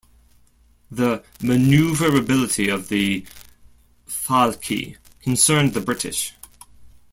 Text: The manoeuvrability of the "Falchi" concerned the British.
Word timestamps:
The 0.89 1.23
manoeuvrability 1.41 2.73
of 2.73 2.89
the 2.89 3.23
"Falchi" 4.09 4.97
concerned 5.21 5.75
the 5.75 5.79
British. 5.79 6.33